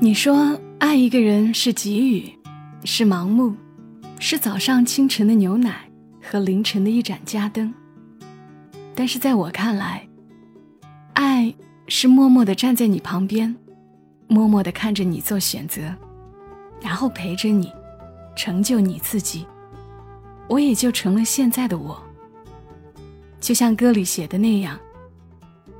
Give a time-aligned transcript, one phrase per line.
[0.00, 2.30] 你说爱一个人是给予，
[2.84, 3.54] 是盲目，
[4.18, 5.88] 是早上清晨的牛奶
[6.20, 7.72] 和凌晨的一盏家灯。
[8.94, 10.06] 但是在我看来，
[11.14, 11.54] 爱
[11.86, 13.54] 是默默的站在你旁边，
[14.26, 15.82] 默默的看着你做选择，
[16.82, 17.72] 然后陪着你，
[18.36, 19.46] 成就你自己，
[20.48, 22.02] 我也就成了现在的我。
[23.40, 24.78] 就像歌里写的那样，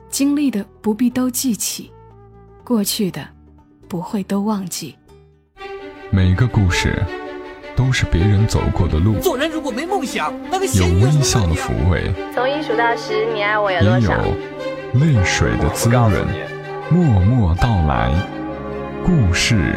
[0.08, 1.90] 经历的不必都记起，
[2.62, 3.33] 过去的。
[3.88, 4.96] 不会都忘记。
[6.10, 7.02] 每个故事
[7.76, 9.18] 都是别人走过的路。
[9.20, 14.12] 做人如果没梦想，那个有微笑的抚慰，从一数到十，你爱我有多少？
[14.22, 16.10] 也有泪水的滋润。
[16.90, 18.12] 默默到来，
[19.04, 19.74] 故事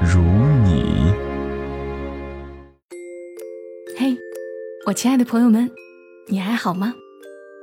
[0.00, 0.20] 如
[0.62, 1.12] 你。
[3.98, 4.16] 嘿，
[4.86, 5.70] 我亲爱的朋友们，
[6.28, 6.94] 你还好吗？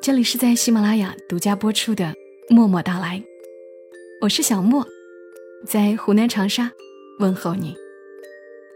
[0.02, 2.05] 这里是在喜马拉雅独家播出的
[2.50, 3.20] 《默默到来》，
[4.20, 4.84] 我是小莫。
[5.66, 6.72] 在湖南长沙
[7.20, 7.76] 问候你。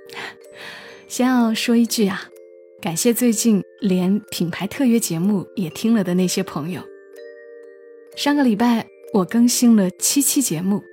[1.08, 2.30] 先要说一句啊，
[2.82, 6.82] 感谢最近连品牌特约节目也听了的那些朋友。
[8.16, 10.84] 上个礼拜我更新了七期节目，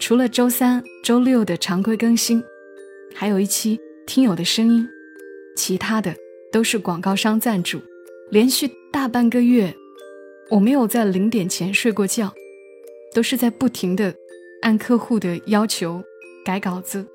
[0.00, 2.42] 除了周三、周六的常规更新，
[3.14, 4.88] 还有一期听友的声音，
[5.56, 6.14] 其他的
[6.50, 7.80] 都是广告商赞助。
[8.30, 9.74] 连续大半个月，
[10.50, 12.32] 我没有在零点前睡过觉，
[13.14, 14.14] 都是在不停的。
[14.62, 16.02] 按客户的要求
[16.44, 17.06] 改稿子，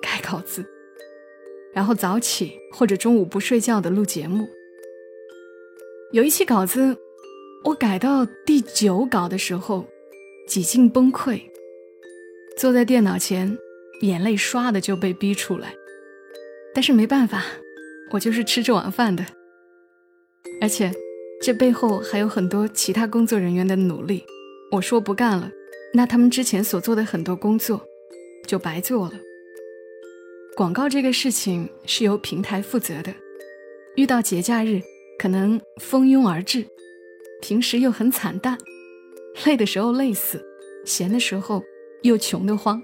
[0.00, 0.64] 改稿子，
[1.72, 4.48] 然后早起或者中午不睡觉的录节目。
[6.12, 6.96] 有一期稿子，
[7.64, 9.86] 我改到第九稿的时候，
[10.46, 11.40] 几近崩溃，
[12.56, 13.58] 坐在电脑前，
[14.02, 15.74] 眼泪唰的就被逼出来。
[16.74, 17.44] 但是没办法，
[18.12, 19.24] 我就是吃这碗饭的，
[20.60, 20.92] 而且
[21.40, 24.24] 这背后还有很多其他工作人员的努力。
[24.70, 25.50] 我说不干了。
[25.96, 27.80] 那他们之前所做的很多工作，
[28.48, 29.12] 就白做了。
[30.56, 33.14] 广告这个事情是由平台负责的，
[33.94, 34.82] 遇到节假日
[35.16, 36.66] 可能蜂拥而至，
[37.40, 38.58] 平时又很惨淡，
[39.46, 40.44] 累的时候累死，
[40.84, 41.62] 闲的时候
[42.02, 42.82] 又穷得慌。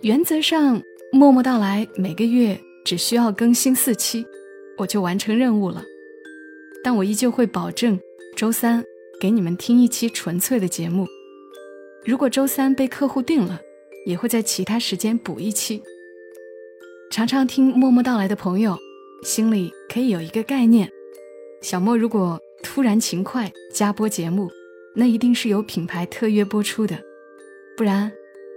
[0.00, 4.24] 原则上，默默到来，每个月只需要更新四期，
[4.78, 5.84] 我就完成任务了。
[6.82, 8.00] 但我依旧会保证
[8.34, 8.82] 周三
[9.20, 11.06] 给你们听一期纯粹的节目。
[12.04, 13.60] 如果周三被客户定了，
[14.06, 15.82] 也会在其他时间补一期。
[17.10, 18.78] 常常听默默到来的朋友，
[19.22, 20.90] 心里可以有一个概念：
[21.60, 24.50] 小莫如果突然勤快加播节目，
[24.94, 26.98] 那一定是有品牌特约播出的，
[27.76, 28.10] 不然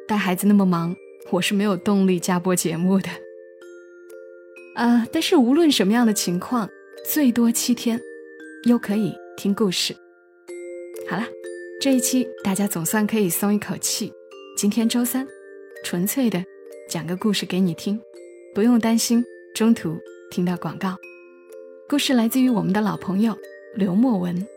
[0.08, 0.96] 带孩子那么忙，
[1.30, 3.10] 我是没有动力加播节目的。
[4.76, 6.70] 啊，但是无论什么样的情况，
[7.06, 8.00] 最多七天，
[8.70, 9.94] 又可以听故事。
[11.10, 11.43] 好了。
[11.84, 14.10] 这一期大家总算可以松一口气。
[14.56, 15.28] 今天周三，
[15.84, 16.42] 纯粹的
[16.88, 18.00] 讲个故事给你听，
[18.56, 19.22] 不用担心
[19.54, 20.00] 中途
[20.32, 20.96] 听到广告。
[21.90, 23.38] 故事来自于我们的老朋友
[23.76, 24.48] 刘墨文，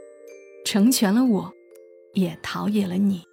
[0.65, 1.53] 成全了我，
[2.13, 3.25] 也陶冶了你。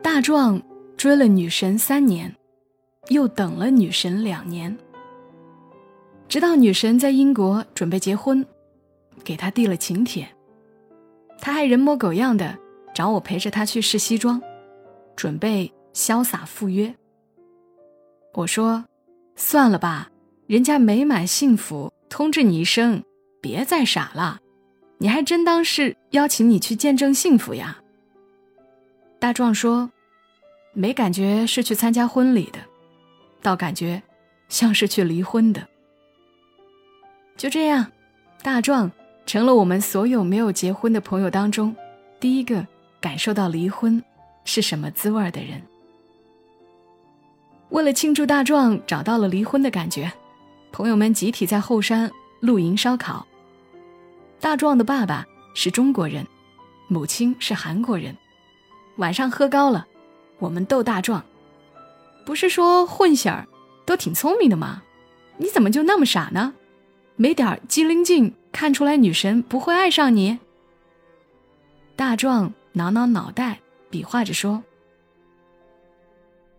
[0.00, 0.62] 大壮
[0.96, 2.36] 追了女神三年，
[3.08, 4.78] 又等了女神两年。
[6.28, 8.44] 直到女神在英国准备结婚，
[9.24, 10.28] 给他递了请帖，
[11.40, 12.56] 他还人模狗样的
[12.94, 14.40] 找我陪着他去试西装，
[15.16, 16.94] 准备潇洒赴约。
[18.34, 18.84] 我说
[19.36, 20.10] ：“算了吧，
[20.46, 23.02] 人家美满幸福，通知你一声，
[23.40, 24.38] 别再傻了。
[24.98, 27.78] 你还真当是邀请你去见证幸福呀？”
[29.18, 29.90] 大壮说
[30.74, 32.58] ：“没感觉是去参加婚礼的，
[33.40, 34.02] 倒感觉
[34.50, 35.66] 像是去离婚的。”
[37.38, 37.86] 就这样，
[38.42, 38.90] 大壮
[39.24, 41.74] 成了我们所有没有结婚的朋友当中
[42.18, 42.66] 第一个
[43.00, 44.02] 感受到离婚
[44.44, 45.62] 是什么滋味的人。
[47.68, 50.12] 为了庆祝大壮找到了离婚的感觉，
[50.72, 52.10] 朋友们集体在后山
[52.40, 53.24] 露营烧烤。
[54.40, 55.24] 大壮的爸爸
[55.54, 56.26] 是中国人，
[56.88, 58.16] 母亲是韩国人。
[58.96, 59.86] 晚上喝高了，
[60.40, 61.24] 我们逗大壮
[62.26, 63.46] ：“不是说混血儿
[63.86, 64.82] 都挺聪明的吗？
[65.36, 66.54] 你怎么就那么傻呢？”
[67.20, 70.38] 没点机灵劲，看出来女神不会爱上你。
[71.96, 73.58] 大壮挠挠脑袋，
[73.90, 74.62] 比划着说：“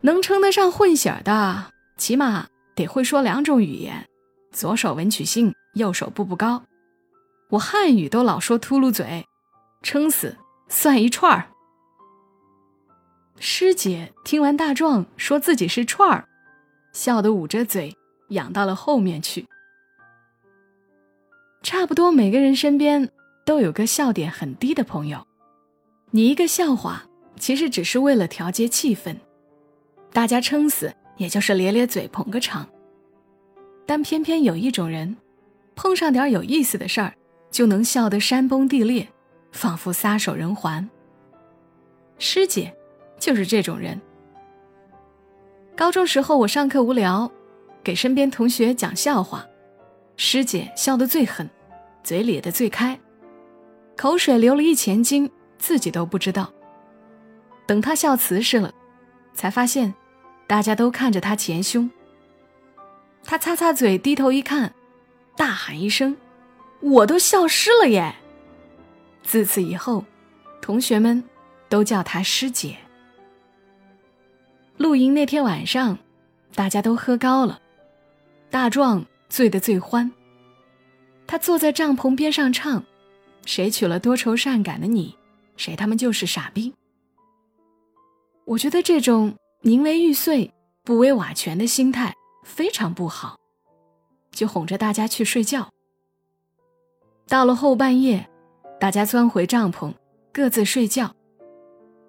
[0.02, 2.46] 能称得上混血的，起码
[2.76, 4.06] 得会说两种语言，
[4.52, 6.62] 左手文曲星，右手步步高。
[7.52, 9.26] 我汉语都老说秃噜嘴，
[9.82, 10.36] 撑死
[10.68, 11.48] 算一串儿。”
[13.40, 16.28] 师姐听完大壮说自己是串儿，
[16.92, 17.96] 笑得捂着嘴，
[18.32, 19.48] 仰到了后面去。
[21.62, 23.10] 差不多每个人身边
[23.46, 25.26] 都有个笑点很低的朋友，
[26.12, 27.04] 你一个笑话，
[27.38, 29.16] 其实只是为了调节气氛，
[30.14, 32.68] 大家撑死也就是咧咧嘴捧个场。
[33.86, 35.18] 但偏偏有一种人，
[35.76, 37.14] 碰上点有意思的事儿，
[37.52, 39.08] 就能笑得山崩地裂，
[39.52, 40.90] 仿佛撒手人寰。
[42.20, 42.74] 师姐
[43.20, 44.00] 就是这种人。
[45.76, 47.32] 高中时候，我上课无聊，
[47.84, 49.46] 给身边同学讲笑话，
[50.21, 51.50] 师姐笑得最狠，
[52.04, 53.00] 嘴咧得最开，
[53.95, 56.51] 口水流了一钱斤，自己都不知道。
[57.66, 58.74] 等她笑瓷实了，
[59.33, 59.94] 才发现，
[60.45, 61.89] 大家都看着她前胸。
[63.24, 64.74] 她擦擦嘴，低头一看，
[65.38, 66.18] 大喊一声
[66.83, 68.13] ：“我都笑湿了耶！”
[69.24, 70.04] 自此以后，
[70.62, 71.24] 同学们
[71.69, 72.75] 都叫她师姐。
[74.75, 75.98] 露营那天晚上，
[76.54, 77.62] 大家都喝高了，
[78.50, 80.12] 大壮醉得最欢。
[81.26, 82.84] 他坐在帐篷边上唱
[83.46, 85.16] ：“谁娶了多愁善感的你，
[85.56, 86.74] 谁他妈就是傻逼。”
[88.46, 90.52] 我觉得这种宁为玉碎
[90.84, 93.38] 不为瓦全的心态非常不好，
[94.31, 95.70] 就哄着大家去睡觉。
[97.28, 98.28] 到了后半夜，
[98.80, 99.94] 大家钻回帐篷，
[100.34, 101.14] 各自睡觉。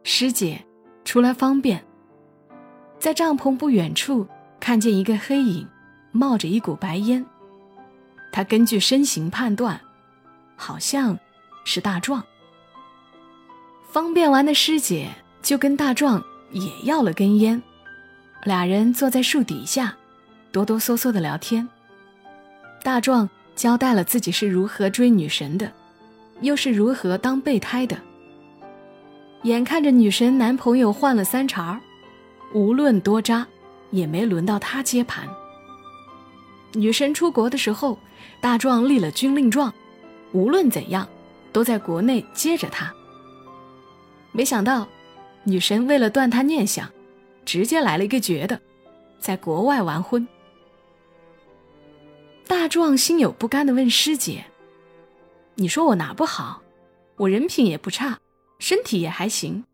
[0.03, 0.65] 师姐
[1.05, 1.85] 出来方便。
[2.99, 4.27] 在帐篷不远处，
[4.59, 5.69] 看见一个黑影，
[6.13, 7.25] 冒着一股白烟。
[8.33, 9.81] 他根据身形判断，
[10.57, 11.19] 好像
[11.65, 12.23] 是大壮。
[13.91, 15.09] 方便完的师姐
[15.43, 16.23] 就跟大壮
[16.53, 17.61] 也要了根烟，
[18.45, 19.97] 俩人坐在树底下，
[20.53, 21.69] 哆哆嗦嗦的聊天。
[22.83, 25.71] 大壮交代了自己是如何追女神的，
[26.41, 27.99] 又是如何当备胎的。
[29.43, 31.81] 眼看着女神男朋友换了三茬儿。
[32.53, 33.47] 无论多渣，
[33.91, 35.29] 也没轮到他接盘。
[36.73, 37.99] 女神出国的时候，
[38.41, 39.73] 大壮立了军令状，
[40.33, 41.09] 无论怎样，
[41.53, 42.93] 都在国内接着她。
[44.33, 44.87] 没想到，
[45.45, 46.89] 女神为了断他念想，
[47.45, 48.61] 直接来了一个绝的，
[49.19, 50.27] 在国外完婚。
[52.47, 54.45] 大壮心有不甘的问师姐
[55.57, 56.63] ：“你说我哪不好？
[57.17, 58.19] 我人品也不差，
[58.59, 59.65] 身体也还行，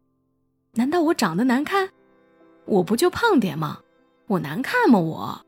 [0.72, 1.90] 难道我长得难看？”
[2.66, 3.80] 我不就胖点吗？
[4.26, 4.98] 我难看吗？
[4.98, 5.45] 我。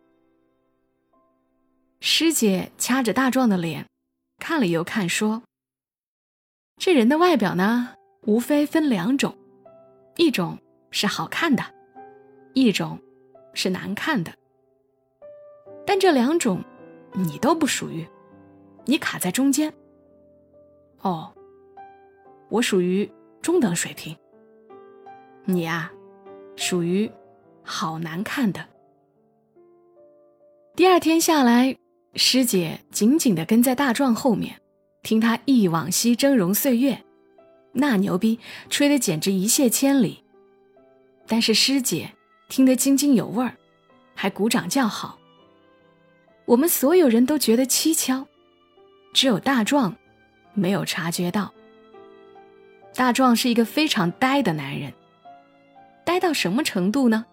[2.00, 3.86] 师姐掐着大壮的脸，
[4.38, 5.42] 看了又看，说
[6.78, 9.36] ：“这人的外表呢，无非分两种，
[10.16, 10.58] 一种
[10.90, 11.64] 是好看的，
[12.54, 12.98] 一种
[13.52, 14.32] 是难看的。
[15.86, 16.64] 但这两种，
[17.14, 18.06] 你都不属于，
[18.84, 19.72] 你卡在中间。
[21.00, 21.34] 哦，
[22.48, 23.10] 我属于
[23.42, 24.16] 中等水平。
[25.44, 25.92] 你呀。”
[26.60, 27.08] 属于
[27.62, 28.66] 好难看的。
[30.74, 31.78] 第二天下来，
[32.14, 34.60] 师姐紧紧地跟在大壮后面，
[35.02, 37.04] 听他忆往昔峥嵘岁月，
[37.72, 38.38] 那牛逼
[38.70, 40.24] 吹得简直一泻千里。
[41.26, 42.10] 但是师姐
[42.48, 43.54] 听得津津有味儿，
[44.14, 45.18] 还鼓掌叫好。
[46.46, 48.26] 我们所有人都觉得蹊跷，
[49.12, 49.94] 只有大壮
[50.54, 51.52] 没有察觉到。
[52.94, 54.92] 大壮是一个非常呆的男人。
[56.04, 57.26] 呆到什么程度呢？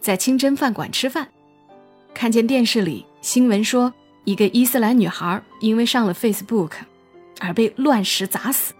[0.00, 1.30] 在清真饭馆吃饭，
[2.12, 3.92] 看见电视里新闻说，
[4.24, 6.72] 一个伊斯兰女孩因为上了 Facebook，
[7.38, 8.72] 而被乱石砸死。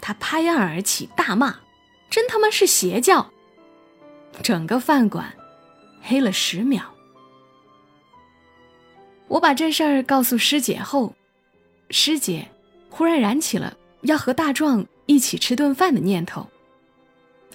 [0.00, 1.56] 他拍案而起，大骂
[2.08, 3.30] ：“真他妈是邪教！”
[4.42, 5.32] 整个饭馆
[6.00, 6.82] 黑了十秒。
[9.28, 11.14] 我把这事儿告诉师姐后，
[11.90, 12.48] 师姐
[12.90, 16.46] 忽然燃起了要和大壮一起吃顿饭的念头。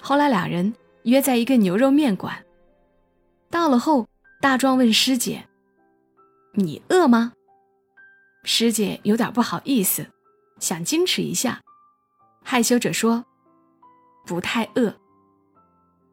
[0.01, 0.73] 后来俩人
[1.03, 2.43] 约在一个牛肉面馆。
[3.49, 4.07] 到了后，
[4.41, 5.43] 大壮问师姐
[6.57, 7.33] ：“你饿吗？”
[8.43, 10.07] 师姐有点不好意思，
[10.59, 11.61] 想矜持一下，
[12.43, 13.25] 害羞着说
[14.25, 14.95] ：“不太饿。”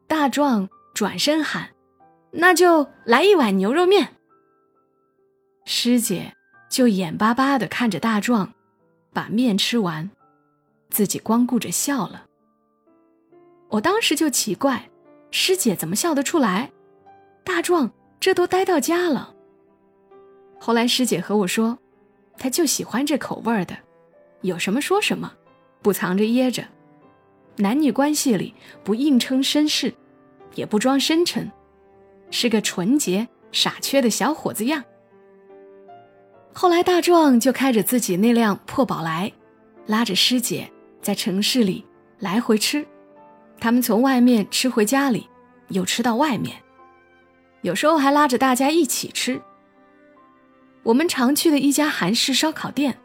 [0.07, 1.69] 大壮转身喊
[2.31, 4.15] ：“那就来一碗牛肉面。”
[5.65, 6.35] 师姐
[6.69, 8.53] 就眼巴巴地看着大壮
[9.13, 10.11] 把面吃完，
[10.89, 12.25] 自己光顾着笑了。
[13.69, 14.89] 我当时就奇怪，
[15.31, 16.71] 师姐怎么笑得出来？
[17.43, 19.34] 大壮这都待到家了。
[20.65, 21.77] 后来师姐和我说，
[22.39, 23.77] 他就喜欢这口味儿的，
[24.41, 25.31] 有什么说什么，
[25.83, 26.65] 不藏着掖着，
[27.57, 28.51] 男女关系里
[28.83, 29.93] 不硬撑绅士，
[30.55, 31.51] 也不装深沉，
[32.31, 34.83] 是个纯洁傻缺的小伙子样。
[36.51, 39.31] 后来大壮就开着自己那辆破宝来，
[39.85, 40.67] 拉着师姐
[40.99, 41.85] 在城市里
[42.17, 42.83] 来回吃。
[43.59, 45.29] 他们从外面吃回家里，
[45.67, 46.55] 又吃到外面，
[47.61, 49.39] 有时候还拉着大家一起吃。
[50.85, 52.95] 我们常去的一家韩式烧烤店，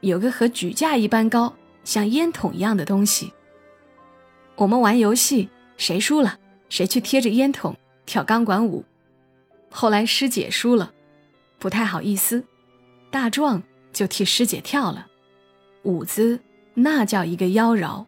[0.00, 3.32] 有个和举架一般高、像烟筒一样的东西。
[4.56, 8.84] 我们玩游戏，谁输了，谁去贴着烟筒跳钢管舞。
[9.70, 10.92] 后来师姐输了，
[11.58, 12.44] 不太好意思，
[13.10, 15.06] 大壮就替师姐跳了，
[15.84, 16.38] 舞姿
[16.74, 18.04] 那叫一个妖娆，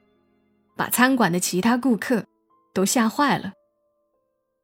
[0.76, 2.26] 把餐馆的其他顾客
[2.74, 3.54] 都吓坏了。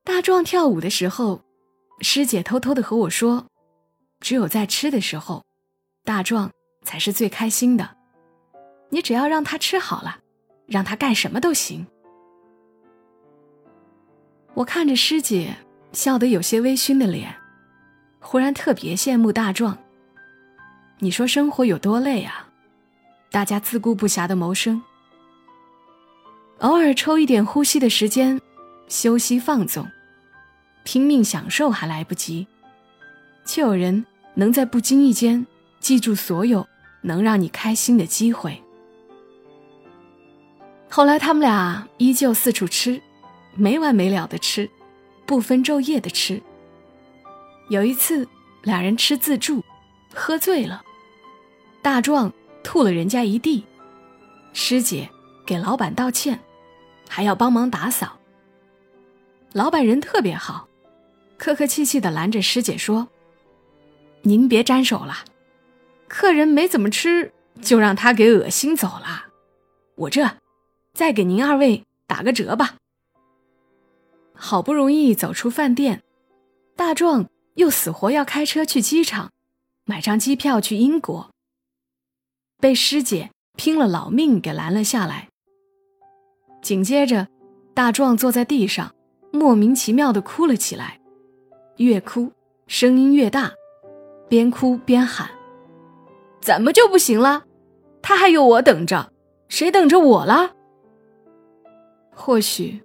[0.04, 1.40] 大壮跳舞的时候，
[2.02, 3.46] 师姐偷偷的和我说
[4.20, 5.44] ：“只有在吃的时候，
[6.04, 6.50] 大壮
[6.84, 7.96] 才是最开心的。
[8.90, 10.18] 你只要让他吃好了，
[10.66, 11.86] 让他干什么都行。”
[14.54, 15.56] 我看着师姐。
[15.92, 17.34] 笑得有些微醺的脸，
[18.20, 19.76] 忽然特别羡慕大壮。
[21.00, 22.48] 你说生活有多累啊？
[23.28, 24.80] 大家自顾不暇的谋生，
[26.58, 28.40] 偶尔抽一点呼吸的时间，
[28.86, 29.84] 休息放纵，
[30.84, 32.46] 拼命享受还来不及，
[33.44, 34.06] 却有人
[34.40, 35.46] 能在不经意间
[35.80, 36.66] 记住所有
[37.02, 38.58] 能让你开心的机会。
[40.88, 43.02] 后来他们俩依旧四处吃，
[43.54, 44.68] 没完没了的吃。
[45.26, 46.42] 不分昼夜的吃。
[47.68, 48.26] 有一次，
[48.62, 49.62] 俩人吃自助，
[50.12, 50.82] 喝醉了，
[51.82, 52.32] 大壮
[52.64, 53.64] 吐了人家一地，
[54.52, 55.08] 师姐
[55.46, 56.40] 给老板道歉，
[57.08, 58.18] 还要帮忙打扫。
[59.52, 60.66] 老板人特别好，
[61.36, 63.06] 客客气气的拦着师姐说
[64.22, 65.24] ：“您别沾手了，
[66.08, 69.26] 客人没怎么吃，就让他给恶心走了。
[69.96, 70.36] 我这，
[70.92, 72.76] 再给您二位打个折吧。”
[74.34, 76.02] 好不容易走出饭店，
[76.74, 79.30] 大壮又死活要开车去机场，
[79.84, 81.30] 买张机票去英国。
[82.58, 85.28] 被师姐拼了老命给拦了下来。
[86.62, 87.28] 紧接着，
[87.74, 88.94] 大壮坐在地上，
[89.30, 91.00] 莫名其妙的哭了起来，
[91.76, 92.32] 越哭
[92.66, 93.52] 声音越大，
[94.30, 95.28] 边哭边喊
[96.40, 97.44] ：“怎么就不行了？
[98.00, 99.12] 他还有我等着，
[99.48, 100.54] 谁等着我了？”
[102.16, 102.80] 或许。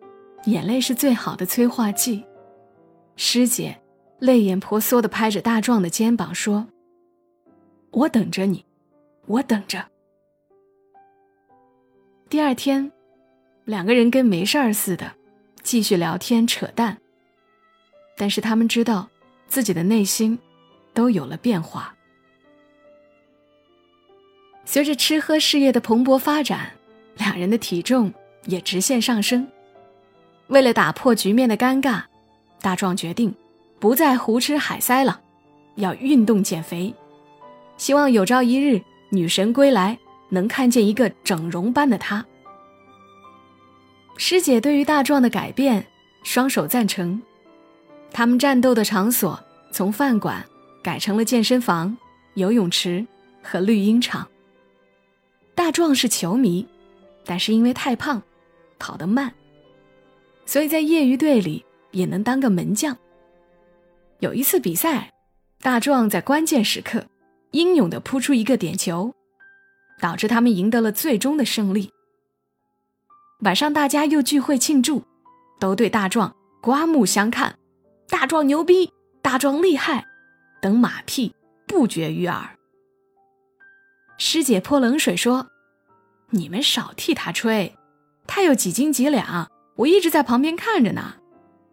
[0.46, 2.24] 眼泪是最好的催化剂。
[3.16, 3.82] 师姐
[4.20, 6.68] 泪眼婆娑的拍着大壮的肩膀说
[7.90, 8.64] ：“我等着你，
[9.26, 9.84] 我等着。”
[12.30, 12.92] 第二天，
[13.64, 15.14] 两个人跟没事儿似的，
[15.64, 16.96] 继续聊天扯淡。
[18.16, 19.10] 但是他们知道，
[19.48, 20.38] 自己的内心
[20.96, 21.94] 都有了变化。
[24.66, 26.72] 随着吃喝事业的蓬勃发展，
[27.18, 28.12] 两人的体重
[28.46, 29.48] 也直线上升。
[30.48, 32.02] 为了打破局面的尴尬，
[32.62, 33.34] 大壮决定
[33.80, 35.22] 不再胡吃海塞了，
[35.76, 36.92] 要运动减肥。
[37.78, 40.00] 希望有朝一日女神归来，
[40.30, 42.26] 能看见一个整容般的他。
[44.18, 45.86] 师姐对于大壮的改变
[46.24, 47.22] 双手赞成。
[48.12, 49.38] 他们战斗的场所
[49.72, 50.44] 从饭馆
[50.86, 51.98] 改成了健身房、
[52.36, 53.04] 游泳池
[53.42, 54.28] 和绿茵场。
[55.56, 56.68] 大壮是球迷，
[57.26, 58.22] 但是因为太胖，
[58.78, 59.34] 跑得慢。
[60.46, 62.96] 所以在业余队里也能当个门将。
[64.20, 65.12] 有一次比赛，
[65.60, 67.04] 大壮在关键时刻
[67.50, 69.12] 英勇地扑出一个点球，
[70.00, 71.92] 导致他们赢得了最终的胜利。
[73.40, 75.02] 晚上大家又聚会庆祝，
[75.60, 77.58] 都对大壮刮目相看，
[78.08, 80.06] 大壮牛逼，大壮厉害，
[80.66, 81.36] 等马屁
[81.68, 82.58] 不绝于耳。
[84.18, 85.46] 师姐泼冷水说
[86.34, 87.76] ：“你们少替他吹，
[88.26, 91.18] 他有几斤几两。”我一直在旁边看着呢，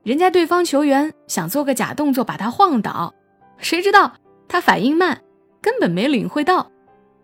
[0.02, 3.14] 人家对方球员想做个假动作把他晃倒，
[3.56, 4.12] 谁知道
[4.46, 5.22] 他反应慢，
[5.62, 6.70] 根本没领会到，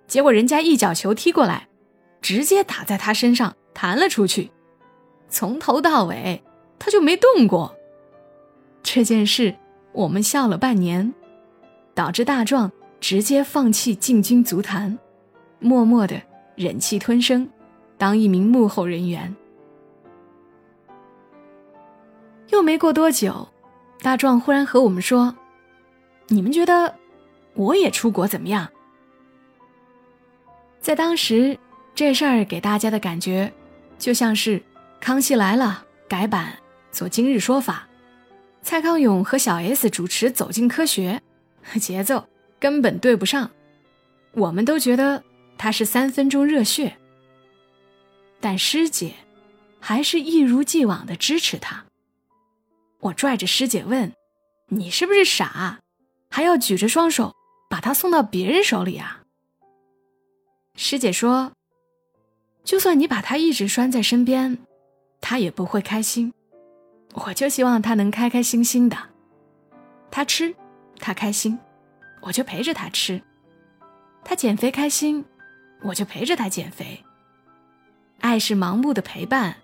[0.07, 1.69] 结果人家一脚球踢过来，
[2.23, 4.51] 直接打在他身上弹了出去，
[5.29, 6.43] 从头到尾
[6.79, 7.77] 他就没动过。
[8.83, 9.55] 这件事
[9.93, 11.13] 我们笑了半年，
[11.99, 14.97] 导致大壮直接放弃进军足坛，
[15.59, 16.23] 默默的
[16.55, 17.51] 忍气吞声，
[17.97, 19.35] 当一名幕后人员。
[22.51, 23.49] 又没过多久，
[24.01, 25.35] 大壮忽然和我们说
[26.31, 26.95] ：“你们觉得
[27.55, 28.69] 我也出国怎么样？”
[30.81, 31.59] 在当时，
[31.97, 33.53] 这事儿给大家的感觉，
[33.99, 34.61] 就像是
[35.01, 36.57] 《康熙来了》改版
[36.93, 37.89] 做《今日说法》，
[38.63, 41.21] 蔡康永和小 S 主持《走进科学》，
[41.81, 43.51] 节奏根本对不上。
[44.33, 45.23] 我们都觉得
[45.57, 46.97] 他是三分钟热血，
[48.41, 49.15] 但师姐
[49.81, 51.85] 还是一如既往的支持他。
[53.01, 54.13] 我拽着师姐问
[54.69, 55.81] ：“你是不是傻？
[56.31, 57.35] 还要举着双手
[57.71, 59.23] 把他送到别人手里啊？”
[60.77, 61.53] 师姐说
[62.63, 64.59] ：“就算你把他一直拴在身边，
[65.21, 66.33] 他也不会开心。
[67.15, 68.97] 我就希望他能开开心心的。
[70.11, 70.55] 他吃，
[70.99, 71.59] 他开心，
[72.21, 73.21] 我就陪着他吃；
[74.25, 75.25] 他减肥开心，
[75.83, 77.03] 我就陪着他减肥。
[78.21, 79.57] 爱是盲目的陪伴，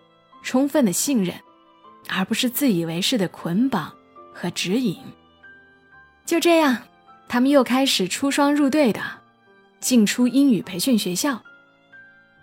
[0.43, 1.35] 充分的信任，
[2.09, 3.93] 而不是自以为是的捆绑
[4.33, 4.97] 和指引。
[6.25, 6.79] 就这样，
[7.29, 9.00] 他们又开始出双入对的
[9.81, 11.43] 进出英语培训学校，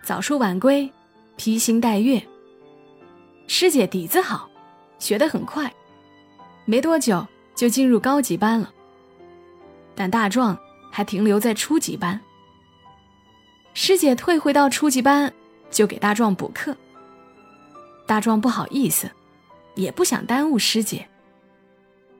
[0.03, 0.91] 早出晚归，
[1.38, 2.21] 披星戴月。
[3.48, 4.50] 师姐底子好，
[5.00, 5.74] 学得很快，
[6.65, 8.71] 没多久就进入高级班了。
[10.01, 10.58] 但大壮
[10.89, 12.20] 还停留在初级班。
[13.75, 15.31] 师姐退回到初级班，
[15.70, 16.75] 就给大壮补课。
[18.08, 19.12] 大壮不好意思，
[19.75, 21.08] 也不想耽误师姐，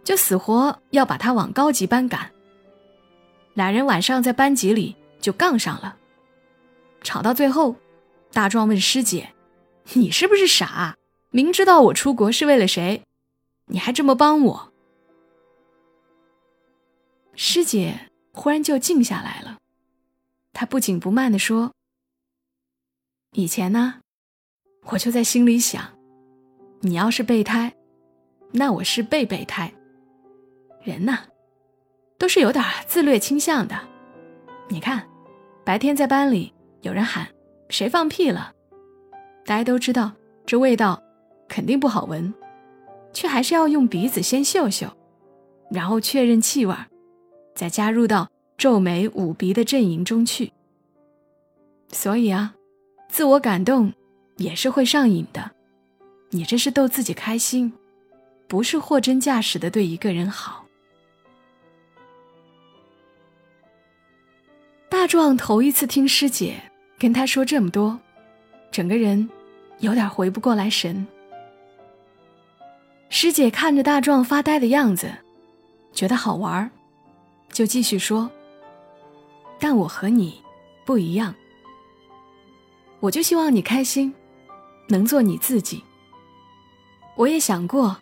[0.04, 2.30] 就死活要把他往高级班赶。
[3.56, 5.98] 俩人晚上在班级里就杠上了，
[7.02, 7.76] 吵到最后，
[8.32, 9.32] 大壮问师姐
[9.94, 10.96] ：“你是不是傻？
[11.32, 13.02] 明知道我出国是为了谁，
[13.66, 14.71] 你还这么帮我？”
[17.44, 19.58] 师姐忽然就静下来了。
[20.54, 21.72] 她不紧不慢地说
[23.34, 23.96] ：“以前呢，
[24.84, 25.84] 我就在心里想，
[26.82, 27.74] 你要是备胎，
[28.52, 29.74] 那我是被备胎。
[30.84, 31.18] 人呐，
[32.20, 33.76] 都是有点自虐倾向的。
[34.70, 35.10] 你看，
[35.66, 37.28] 白天在班里有人喊
[37.70, 38.54] 谁放屁了，
[39.48, 40.12] 大家都知道
[40.46, 41.02] 这味道
[41.50, 42.32] 肯定不好闻，
[43.12, 44.96] 却还是要用鼻子先嗅嗅，
[45.72, 46.76] 然后确认气味，
[47.56, 48.30] 再加入到。”
[48.62, 50.52] 皱眉捂鼻的阵营中去。
[51.92, 52.54] 所以啊，
[53.10, 53.92] 自我感动
[54.38, 55.50] 也是会上瘾的。
[56.30, 57.74] 你这是逗自己开心，
[58.48, 60.64] 不是货真价实的对一个人好。
[64.88, 66.62] 大壮头一次听师姐
[67.00, 68.00] 跟他说这么多，
[68.72, 69.28] 整个人
[69.80, 71.08] 有点回不过来神。
[73.10, 75.12] 师姐看着大壮发呆的样子，
[75.92, 76.70] 觉得好玩
[77.52, 78.30] 就继续说。
[79.60, 80.42] 但我和你
[80.86, 81.36] 不一样，
[83.00, 84.14] 我就希望你开心，
[84.88, 85.84] 能做你自己。
[87.16, 87.96] 我也想过，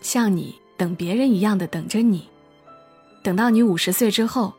[0.00, 2.28] 像你等别人一样的等着你，
[3.22, 4.52] 等到你五十岁之后，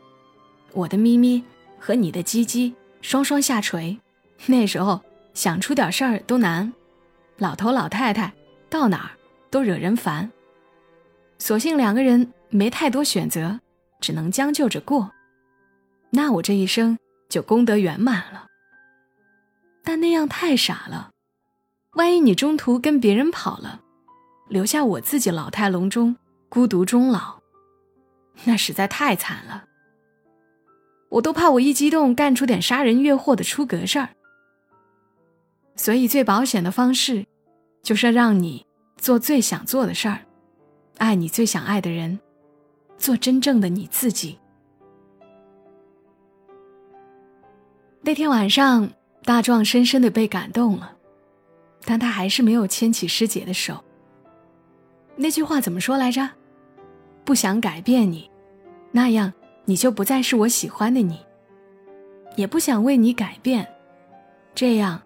[0.72, 1.42] 我的咪咪
[1.78, 3.98] 和你的鸡鸡双双下垂，
[4.46, 5.00] 那时候
[5.34, 6.72] 想出点事儿都难，
[7.36, 8.32] 老头老太太
[8.70, 9.10] 到哪儿
[9.50, 10.30] 都惹人烦，
[11.38, 13.60] 索性两个人没太多选择，
[14.00, 15.12] 只能将就着过。
[16.10, 18.46] 那我这一生就功德圆满了。
[19.84, 21.10] 但那样太傻了，
[21.92, 23.80] 万一你中途跟别人跑了，
[24.48, 26.16] 留下我自己老态龙钟、
[26.48, 27.40] 孤独终老，
[28.44, 29.64] 那实在太惨了。
[31.08, 34.10] 我都怕我一激动干出点杀人越货的出格事儿。
[35.74, 37.26] 所以最保险的方式，
[37.82, 40.20] 就是让你做最想做的事儿，
[40.98, 42.20] 爱你最想爱的人，
[43.00, 44.38] 做真正的你自己。
[48.02, 48.88] 那天晚上，
[49.24, 50.96] 大壮深深的被感动了，
[51.84, 53.82] 但他还是没有牵起师姐的手。
[55.16, 56.28] 那句话怎么说来着？
[57.24, 58.30] 不想改变你，
[58.92, 59.32] 那样
[59.64, 61.16] 你就不再是我喜欢的你；
[62.36, 63.66] 也不想为你改变，
[64.54, 65.00] 这样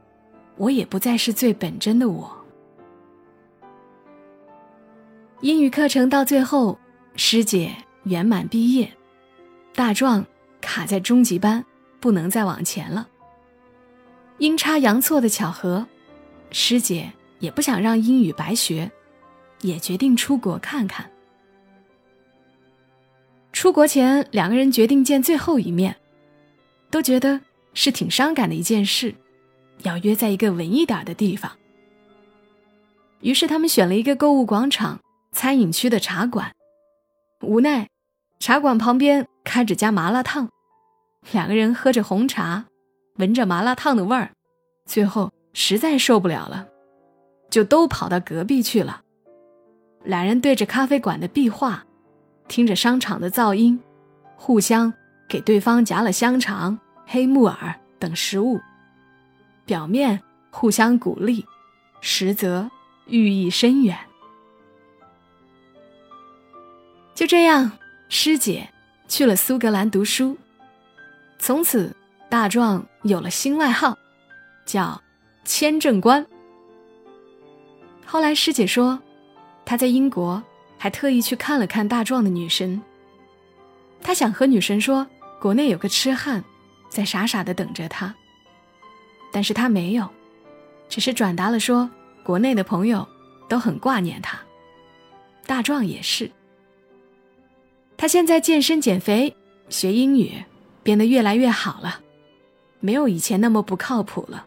[0.57, 2.31] 我也不再是最本真的我。
[5.41, 6.79] 英语课程到最后，
[7.17, 7.75] 师姐
[8.05, 8.93] 圆满毕业，
[9.75, 10.25] 大壮
[10.61, 11.65] 卡在中级班。
[12.01, 13.09] 不能再往前了。
[14.37, 15.87] 阴差阳错的巧合，
[16.51, 18.93] 师姐也不想让英语白学，
[19.63, 21.11] 也决定出国看看。
[23.55, 25.97] 出国前，两个人决定见最后一面，
[26.91, 27.41] 都觉得
[27.73, 29.15] 是挺伤感的一件事，
[29.85, 31.51] 要约在一个文艺点的地方。
[33.21, 35.01] 于是他们选了一个购物广场、
[35.33, 36.55] 餐饮区的茶馆，
[37.45, 37.89] 无奈
[38.41, 40.49] 茶馆旁边开着家麻辣烫。
[41.33, 42.65] 两个人喝着红茶，
[43.17, 44.31] 闻着麻辣烫的味儿，
[44.85, 46.69] 最后实在受不了了，
[47.51, 49.01] 就都跑到隔壁去了。
[50.03, 51.85] 两人对着咖啡馆的壁画，
[52.47, 53.81] 听着商场的噪音，
[54.37, 54.93] 互相
[55.27, 58.61] 给对方夹了香肠、黑木耳等食物，
[59.65, 61.47] 表面互相鼓励，
[62.03, 62.71] 实则
[63.07, 63.97] 寓意深远。
[67.15, 67.71] 就这样，
[68.09, 68.69] 师姐
[69.07, 70.37] 去了苏格兰读书。
[71.39, 71.95] 从此，
[72.29, 73.97] 大壮有了新外号，
[74.67, 75.01] 叫
[75.45, 76.27] “签证官”。
[78.05, 79.01] 后来师姐说，
[79.65, 80.43] 她在英国
[80.77, 82.83] 还特意去看了看大壮的女神。
[84.03, 85.07] 他想和女神说，
[85.41, 86.43] 国内有个痴汉，
[86.89, 88.15] 在傻傻的等着他。
[89.33, 90.09] 但是他没有，
[90.89, 91.89] 只是转达了说，
[92.23, 93.07] 国内的朋友
[93.49, 94.39] 都很挂念他，
[95.47, 96.31] 大壮也是。
[97.97, 99.37] 他现在健身减肥，
[99.69, 100.45] 学英语。
[100.85, 102.03] 变得越来越好了，
[102.79, 104.47] 没有以前那么不靠谱了。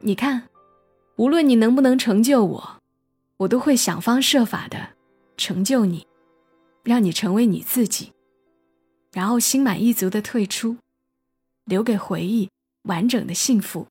[0.00, 0.48] 你看，
[1.14, 2.78] 无论你能不能成就我，
[3.36, 4.94] 我都会想方设法的
[5.36, 6.04] 成就你，
[6.82, 8.10] 让你成为你自己，
[9.12, 10.76] 然后心满意足的退出，
[11.66, 12.50] 留给回忆
[12.82, 13.86] 完整的幸福。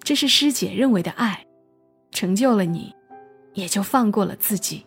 [0.00, 1.46] 这是师姐认为的爱，
[2.10, 2.92] 成就了你，
[3.54, 4.84] 也就放过了自己。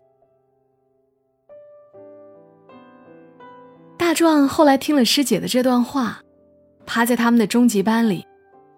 [4.09, 6.19] 大壮后来听了师姐的这段话，
[6.83, 8.25] 趴在他们的中级班里，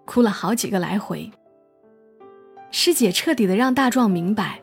[0.04, 1.32] 哭了好几个来回。
[2.70, 4.62] 师姐彻底的让大壮明白，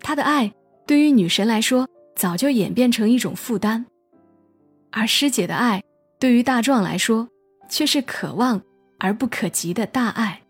[0.00, 0.52] 他的爱
[0.86, 3.86] 对于女神来说早就演变成一种负担，
[4.90, 5.82] 而师姐的爱
[6.18, 7.26] 对于大壮来说
[7.66, 8.60] 却是可望
[8.98, 10.42] 而不可及的大爱。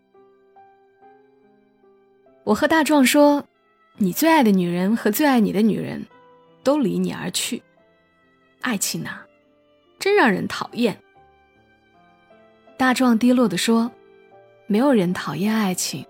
[2.43, 3.45] 我和大壮说
[3.95, 6.05] ：“你最爱的女人和最爱你的女人，
[6.63, 7.63] 都离你而去。
[8.61, 9.25] 爱情啊，
[9.99, 10.97] 真让人讨厌。”
[12.77, 13.91] 大壮低落的说
[14.65, 16.05] ：“没有人讨厌爱情，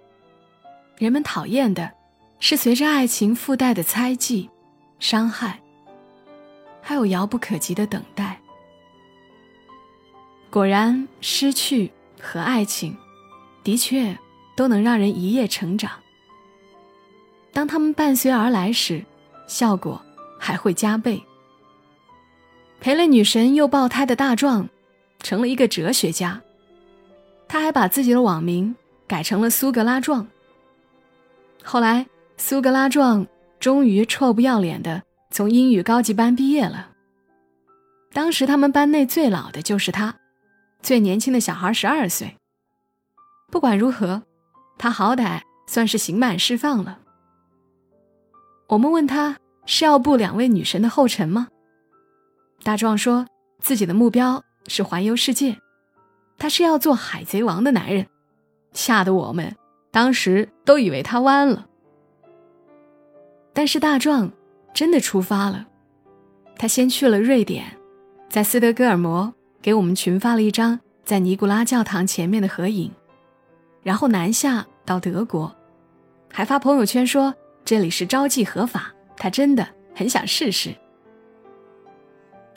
[0.97, 1.91] 人们讨厌的，
[2.39, 4.49] 是随着爱情附带的猜忌、
[4.99, 5.59] 伤害，
[6.81, 8.39] 还有遥不可及的等待。
[10.49, 12.95] 果然，失去和爱情，
[13.63, 14.17] 的确
[14.55, 15.91] 都能让人一夜成长。”
[17.53, 19.03] 当他们伴随而来时，
[19.45, 20.01] 效果
[20.39, 21.21] 还会加倍。
[22.81, 24.67] 陪了女神又爆胎的大壮，
[25.19, 26.41] 成了一个哲学家。
[27.47, 28.75] 他还把自己的网名
[29.07, 30.27] 改成了苏格拉壮。
[31.63, 33.27] 后来，苏格拉壮
[33.59, 36.89] 终于臭不要脸的从英语高级班毕业了。
[38.11, 40.15] 当时他们班内最老的就是他，
[40.81, 42.35] 最年轻的小孩十二岁。
[43.51, 44.23] 不管如何，
[44.79, 46.97] 他好歹算是刑满释放了。
[48.69, 51.49] 我们问他是要步两位女神的后尘吗？
[52.63, 53.25] 大壮说
[53.59, 55.57] 自己的目标是环游世界，
[56.37, 58.07] 他是要做海贼王的男人，
[58.73, 59.55] 吓得我们
[59.91, 61.67] 当时都以为他弯了。
[63.53, 64.31] 但是大壮
[64.73, 65.67] 真的出发了，
[66.55, 67.65] 他先去了瑞典，
[68.29, 72.91] 在斯德哥尔摩给我们群发了一张在尼古拉教堂前面的合影，
[73.83, 75.53] 然后南下到德国，
[76.31, 77.33] 还发朋友圈说。
[77.63, 80.73] 这里是招妓合法，他真的很想试试。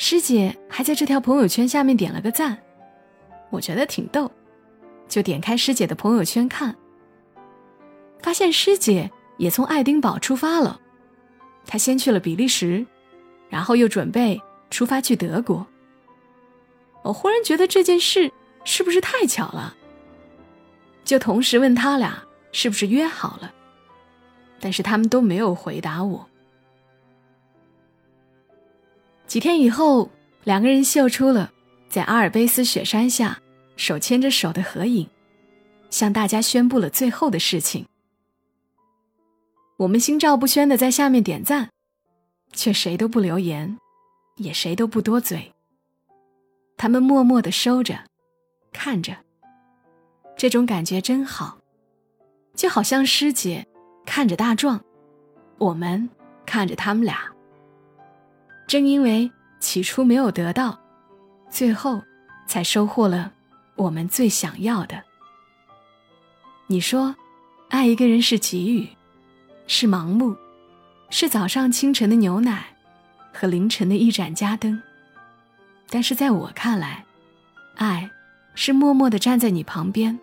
[0.06, 2.62] 师姐还在这条朋友圈下面点了个赞，
[3.48, 4.30] 我觉得挺逗，
[5.08, 6.76] 就点开师姐的朋友圈看，
[8.20, 10.78] 发现师姐也从爱丁堡出发了，
[11.64, 12.84] 她先去了比利时，
[13.48, 14.38] 然后又准备
[14.68, 15.66] 出发去德国。
[17.02, 18.30] 我忽然觉得这件事
[18.62, 19.74] 是不是太巧了，
[21.02, 23.50] 就同时问他俩是不是约好了。
[24.60, 26.28] 但是他们都没有回答我。
[29.26, 30.10] 几天以后，
[30.44, 31.50] 两个人秀出了
[31.88, 33.40] 在阿尔卑斯雪山下
[33.76, 35.08] 手牵着手的合影，
[35.90, 37.87] 向大家宣布了最后的事情。
[39.76, 41.70] 我们心照不宣的在下面点赞，
[42.52, 43.76] 却谁都不留言，
[44.37, 45.52] 也谁都不多嘴。
[46.76, 47.98] 他们默默的收着，
[48.72, 49.16] 看着，
[50.37, 51.58] 这种感觉真好，
[52.54, 53.66] 就好像师姐。
[54.06, 54.84] 看着大壮，
[55.56, 56.10] 我们
[56.44, 57.34] 看着他们俩。
[58.66, 60.79] 正因为起初没有得到，
[61.50, 62.03] 最后
[62.46, 63.33] 才收获了
[63.77, 65.03] 我们最想要的。
[66.66, 67.14] 你说，
[67.68, 68.88] 爱一个人是给予，
[69.66, 70.35] 是盲目，
[71.11, 72.74] 是早上清晨的牛奶
[73.33, 74.83] 和凌晨的一盏家灯。
[75.90, 77.05] 但是在我看来，
[77.77, 78.11] 爱
[78.55, 80.18] 是默默的站在你旁边，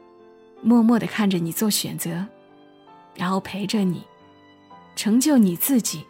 [0.61, 2.25] 默默的看着你做选择。
[3.13, 4.03] 然后陪着你，
[4.95, 6.03] 成就你自己，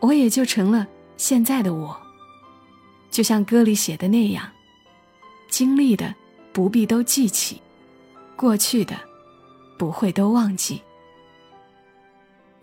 [0.00, 0.86] 我也就成了
[1.20, 1.94] 现在的我。
[3.10, 4.50] 就像歌里写的那样，
[5.50, 6.14] 经历的
[6.50, 7.60] 不必都记起，
[8.36, 8.96] 过去的
[9.76, 10.80] 不会都忘记。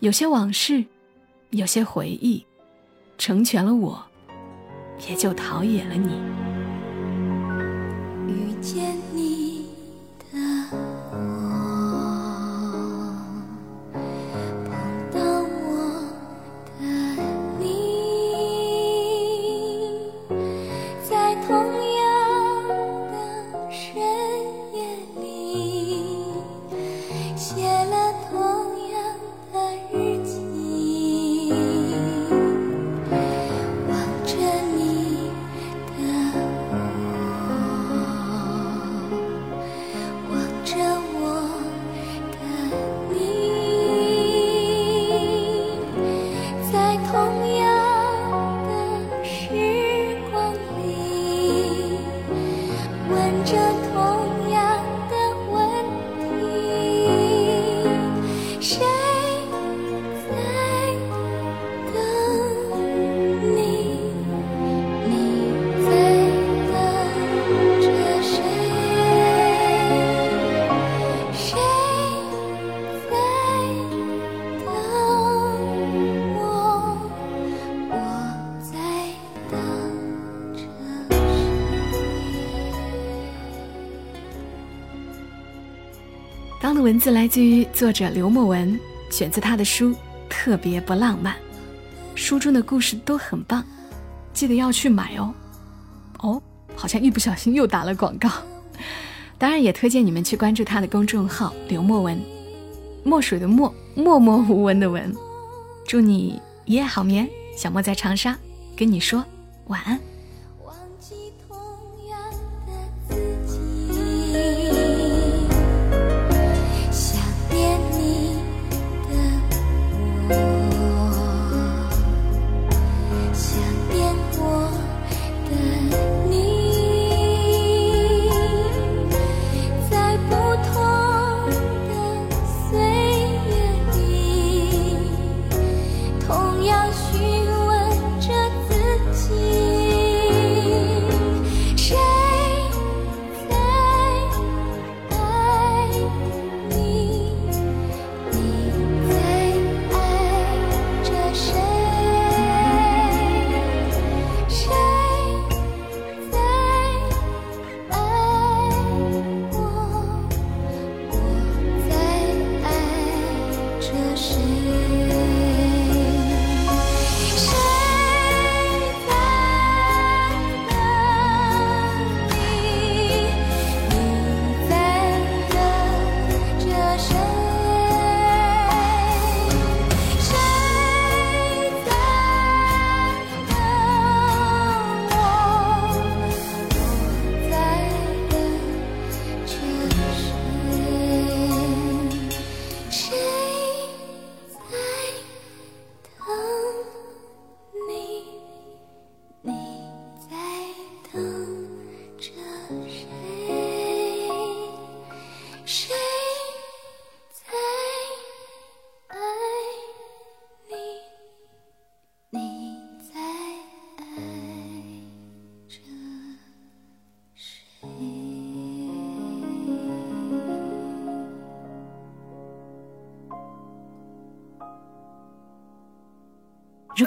[0.00, 0.84] 有些往事，
[1.50, 2.44] 有些回忆，
[3.16, 4.04] 成全了我，
[5.08, 6.18] 也就陶冶了你。
[86.58, 86.60] 你。
[86.60, 88.78] 刚的文字来自于作者刘墨文，
[89.10, 89.90] 选自他的书
[90.28, 91.34] 《特别不浪漫》，
[92.14, 93.64] 书中的故事都很棒，
[94.32, 95.32] 记得要去买哦。
[96.18, 96.42] 哦，
[96.74, 98.28] 好像一不小心又打了广告。
[99.38, 102.20] 当然也推荐你们去关注他的公众号刘墨文，
[103.04, 105.14] 墨水的墨，默默无闻的文。
[105.86, 108.36] 祝你一夜好眠，小莫在长沙
[108.76, 109.24] 跟你说
[109.68, 109.98] 晚安。